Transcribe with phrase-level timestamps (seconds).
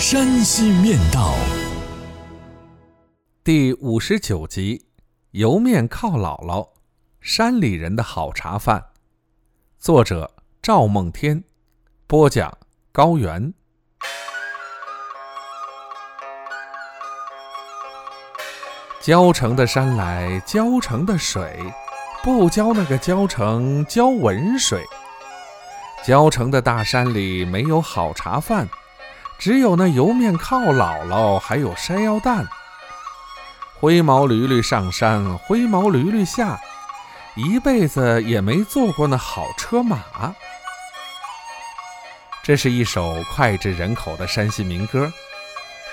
[0.00, 1.34] 山西面道》
[3.44, 4.86] 第五十九集：
[5.32, 6.70] 油面靠姥姥，
[7.20, 8.82] 山里人的好茶饭。
[9.78, 10.32] 作者：
[10.62, 11.44] 赵梦天，
[12.06, 12.56] 播讲：
[12.90, 13.52] 高原。
[19.02, 21.58] 浇城的山来浇城的水，
[22.22, 24.82] 不浇那个浇城浇文水。
[26.02, 28.66] 浇城的大山里没有好茶饭，
[29.40, 32.46] 只有那油面靠姥姥，还有山药蛋。
[33.78, 36.60] 灰毛驴驴上山，灰毛驴驴下，
[37.34, 40.04] 一辈子也没坐过那好车马。
[42.42, 45.10] 这是一首脍炙人口的山西民歌，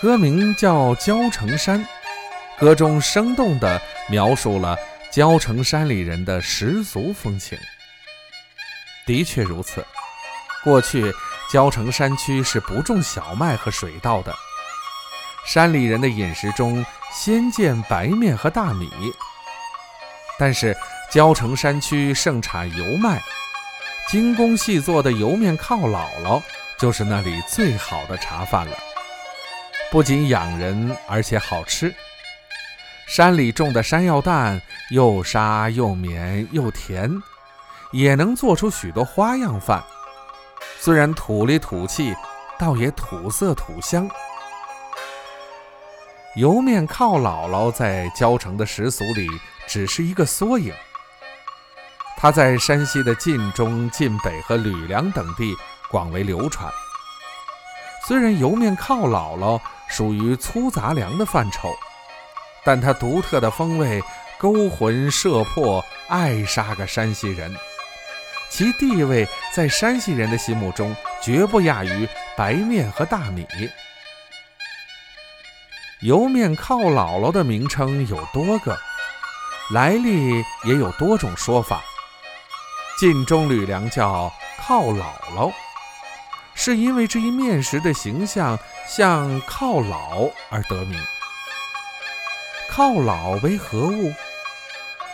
[0.00, 1.80] 歌名叫《焦城山》，
[2.60, 4.76] 歌中生动地描述了
[5.10, 7.58] 焦城山里人的十足风情。
[9.04, 9.84] 的确如此，
[10.62, 11.12] 过去
[11.52, 14.34] 焦城山区是不种小麦和水稻的，
[15.44, 18.90] 山里人的饮食中鲜见白面和大米。
[20.38, 20.74] 但是
[21.10, 23.20] 焦城山区盛产油麦，
[24.08, 26.42] 精工细作的油面靠姥姥
[26.78, 28.78] 就是那里最好的茶饭了，
[29.90, 31.94] 不仅养人，而且好吃。
[33.06, 37.12] 山里种的山药蛋又沙又绵又甜。
[37.90, 39.84] 也能做出许多花样饭，
[40.84, 42.12] 虽然土里土气，
[42.58, 44.10] 倒也土色土香。
[46.34, 49.28] 油面靠姥姥在焦城的食俗里
[49.68, 50.74] 只是一个缩影，
[52.16, 55.54] 它在山西的晋中、晋北和吕梁等地
[55.88, 56.68] 广为流传。
[58.08, 61.72] 虽然油面靠姥姥属于粗杂粮的范畴，
[62.64, 64.02] 但它独特的风味
[64.36, 67.54] 勾魂摄魄，爱杀个山西人。
[68.52, 73.46] 其地位在山西人的心目中绝不亚于白面和大米。
[76.02, 78.78] 油面靠姥姥的名称有多个，
[79.70, 81.82] 来历也有多种说法。
[82.98, 85.50] 晋中吕梁叫靠姥姥，
[86.54, 91.00] 是因为这一面食的形象像靠老而得名。
[92.68, 94.12] 靠老为何物？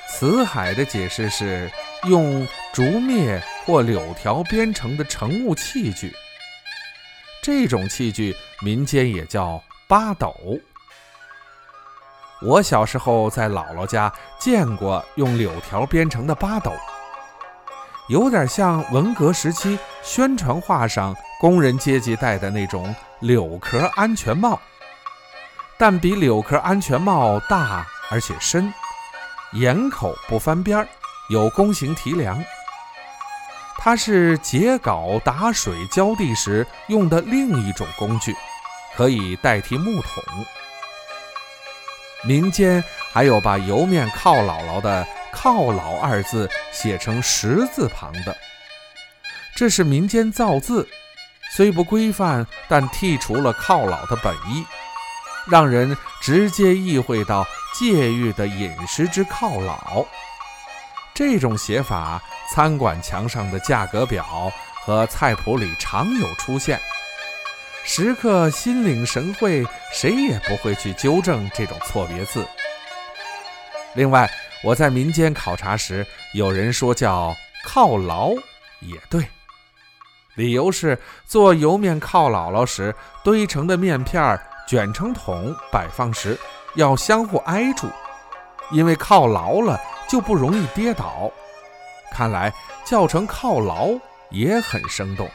[0.09, 1.71] 辞海的解释是。
[2.05, 6.15] 用竹篾或柳条编成的乘物器具，
[7.43, 10.35] 这种器具民间也叫八斗。
[12.41, 16.73] 我小时候在姥姥家见过用柳条编成的八斗，
[18.09, 24.61] 有点像文革时期宣传画上工人阶级戴的那种柳壳安全帽，
[25.77, 28.73] 但比柳壳安全帽大而且深，
[29.55, 30.87] 檐口不翻边儿。
[31.31, 32.43] 有弓形提梁，
[33.81, 38.35] 它是结镐打水浇地时用的另一种工具，
[38.97, 40.23] 可以代替木桶。
[42.25, 48.37] 民间还有把油面靠姥姥的“靠老”二字写成十字旁的，
[49.55, 50.87] 这是民间造字，
[51.53, 54.67] 虽不规范，但剔除了靠老的本意，
[55.47, 57.47] 让人直接意会到
[57.79, 60.05] 戒欲的饮食之靠老。
[61.19, 64.53] 这种写法，餐馆墙上的价格表
[64.85, 66.81] 和菜谱里常有出现。
[67.83, 72.47] 食客心领神会，谁也不会去纠正这种错别字。
[73.95, 74.31] 另外，
[74.63, 77.35] 我在民间考察时，有人说叫
[77.67, 78.31] “靠牢”，
[78.79, 79.27] 也对。
[80.37, 80.97] 理由是
[81.27, 82.95] 做油面靠姥姥时，
[83.25, 86.39] 堆成的面片儿卷成桶摆放时
[86.77, 87.89] 要相互挨住，
[88.71, 89.81] 因为靠牢了。
[90.09, 91.31] 就不容易跌倒，
[92.11, 92.53] 看来
[92.85, 93.89] 叫成靠牢
[94.31, 95.31] 也很生动。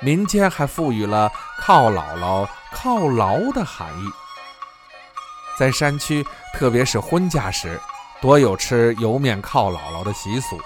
[0.00, 4.04] 民间还赋予了靠姥姥、靠牢的含义。
[5.58, 7.78] 在山区，特别是婚嫁时，
[8.20, 10.58] 多有吃油面靠姥姥的习俗，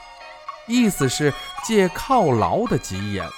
[0.66, 1.34] 意思是
[1.64, 3.28] 借靠牢的吉言，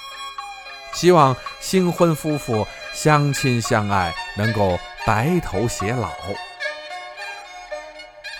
[0.93, 6.11] 希望新婚夫妇相亲相爱，能够白头偕老。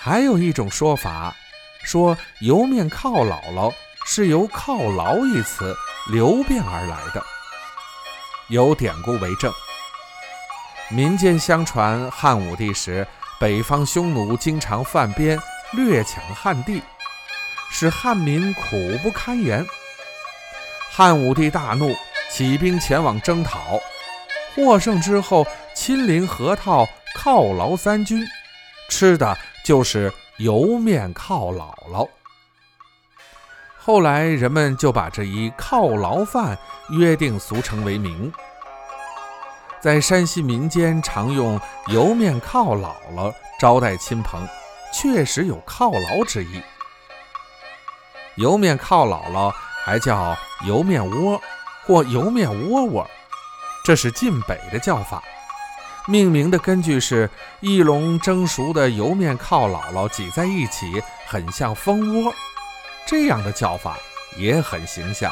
[0.00, 1.34] 还有一种说法，
[1.82, 3.72] 说油面靠姥姥
[4.06, 5.76] 是由“靠牢”一词
[6.10, 7.22] 流变而来的，
[8.48, 9.52] 有典故为证。
[10.88, 13.06] 民间相传，汉武帝时，
[13.40, 15.38] 北方匈奴经常犯边
[15.72, 16.80] 掠抢汉地，
[17.70, 19.66] 使汉民苦不堪言。
[20.90, 21.94] 汉武帝大怒，
[22.30, 23.78] 起兵前往征讨，
[24.54, 28.24] 获胜之后，亲临河套犒劳三军，
[28.88, 29.36] 吃的
[29.68, 32.08] 就是油面犒姥姥。
[33.78, 36.56] 后来人们就把这一犒劳饭
[36.88, 38.32] 约定俗成为名。
[39.78, 43.30] 在山西民间常用油面犒姥姥
[43.60, 44.48] 招待亲朋，
[44.90, 46.62] 确实有犒劳之意。
[48.36, 49.52] 油面犒姥姥
[49.84, 50.34] 还叫
[50.66, 51.38] 油面窝
[51.84, 53.06] 或油面窝窝，
[53.84, 55.22] 这是晋北的叫法。
[56.08, 62.34] 命名的根据是一笼蒸熟的油面靠姥姥挤在一起，很像蜂窝，
[63.06, 63.96] 这样的叫法
[64.36, 65.30] 也很形象。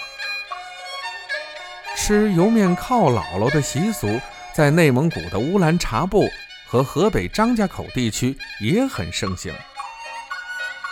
[1.96, 4.20] 吃油面靠姥姥的习俗。
[4.54, 6.26] 在内蒙古的乌兰察布
[6.66, 9.52] 和河北张家口地区也很盛行，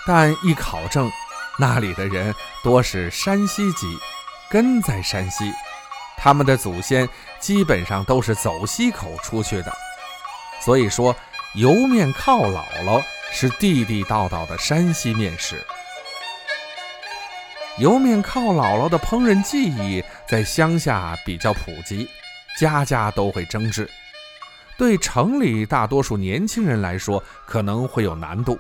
[0.07, 1.11] 但一考证，
[1.59, 3.97] 那里的人多是山西籍，
[4.51, 5.51] 根在山西，
[6.19, 7.09] 他们的祖先
[7.45, 9.71] 基本上都是走西口出去的，
[10.63, 11.15] 所以说
[11.57, 15.63] 油面靠姥姥是地地道道的山西面食。
[17.77, 22.09] 油面靠姥姥的烹饪技艺在乡下比较普及。
[22.59, 23.91] 家家都会蒸制，
[24.79, 28.59] 对城里大多数年轻人来说可能会有难度，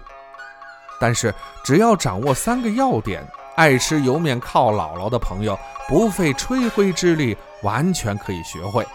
[1.00, 3.26] 但是只要掌握三个要点，
[3.56, 5.58] 爱吃油面靠姥姥的朋友
[5.88, 7.34] 不费吹灰之力，
[7.64, 8.86] 完全可以学会。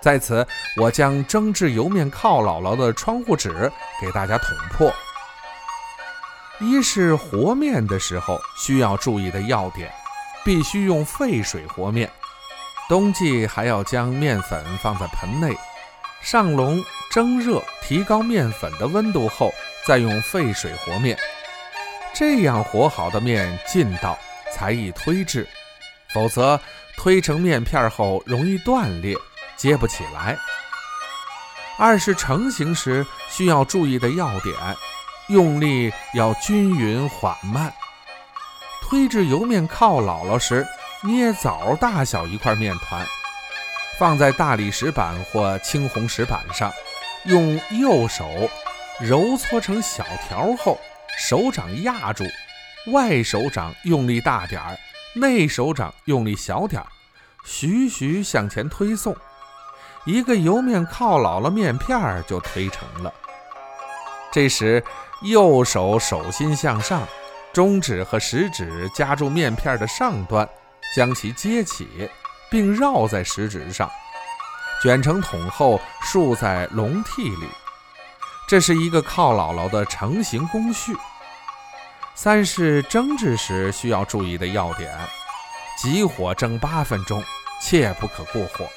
[0.00, 0.46] 在此，
[0.76, 4.94] 我将蒸制油面靠姥姥的窗户纸给大家捅破。
[6.60, 9.92] 一是和面的时候需要注意的要点，
[10.44, 12.08] 必须用沸水和面。
[12.88, 15.56] 冬季还要将面粉放在盆内，
[16.22, 19.52] 上笼蒸热，提高面粉的温度后，
[19.86, 21.18] 再用沸水和面。
[22.14, 24.18] 这样和好的面劲道
[24.52, 25.46] 才易推制，
[26.14, 26.58] 否则
[26.98, 29.16] 推成面片后容易断裂，
[29.56, 30.36] 接不起来。
[31.78, 34.54] 二是成型时需要注意的要点，
[35.28, 37.72] 用力要均匀缓慢。
[38.82, 40.66] 推至油面靠姥姥时。
[41.00, 43.06] 捏枣大小一块面团，
[44.00, 46.72] 放在大理石板或青红石板上，
[47.26, 48.28] 用右手
[48.98, 50.76] 揉搓成小条后，
[51.16, 52.24] 手掌压住，
[52.90, 54.76] 外手掌用力大点儿，
[55.18, 56.86] 内手掌用力小点儿，
[57.44, 59.16] 徐徐向前推送，
[60.04, 63.12] 一个油面犒姥姥面片儿就推成了。
[64.30, 64.82] 这时，
[65.22, 67.06] 右手手心向上，
[67.52, 70.48] 中指和食指夹住面片的上端。
[70.96, 71.86] 将其接起，
[72.50, 73.90] 并绕在食指上，
[74.82, 77.46] 卷成筒后竖在笼屉里。
[78.48, 80.96] 这是一个犒姥姥的成型工序。
[82.20, 84.92] 三是蒸制时需要注意的要点：
[85.76, 87.22] 急火蒸八分钟，
[87.62, 88.68] 切不可过火。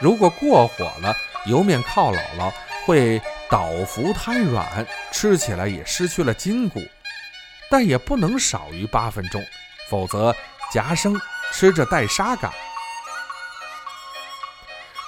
[0.00, 2.50] 如果过火了，油面靠姥姥
[2.86, 6.80] 会倒伏瘫软，吃起来也失去了筋骨。
[7.70, 9.44] 但也不能少于八分钟，
[9.90, 10.34] 否则
[10.72, 11.20] 夹生。
[11.52, 12.50] 吃着带沙感。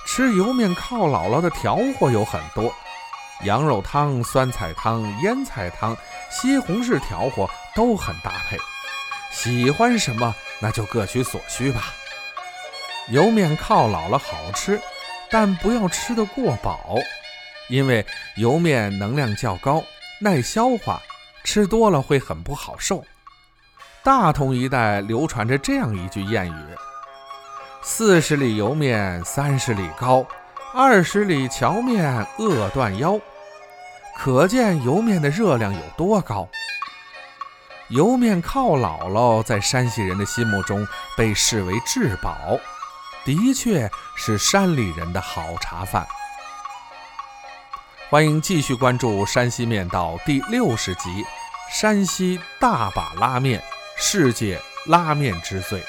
[0.07, 2.71] 吃油面靠姥姥的调和有很多，
[3.45, 5.97] 羊肉汤、酸菜汤、腌菜汤、
[6.31, 8.59] 西红柿调和都很搭配。
[9.31, 11.95] 喜欢什么那就各取所需吧。
[13.09, 14.81] 油面靠老了好吃，
[15.31, 16.97] 但不要吃得过饱，
[17.69, 18.05] 因为
[18.37, 19.83] 油面能量较高，
[20.21, 21.01] 耐消化，
[21.43, 23.05] 吃多了会很不好受。
[24.05, 26.77] 大同一带流传着这样一句谚语
[27.83, 30.27] ：“四十里油面三十里高，
[30.75, 33.19] 二十里荞面饿断腰。”
[34.15, 36.49] 可见油面的热量有多高。
[37.93, 42.59] 莜面犒姥姥在山西人的心目中被视为至宝，
[43.23, 46.07] 的确是山里人的好茶饭。
[48.09, 51.23] 欢迎继续关注《山西面道》第六十集：
[51.71, 53.63] 山西大把拉面。
[53.99, 55.85] 世界拉面之最。